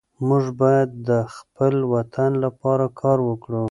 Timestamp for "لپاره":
2.43-2.85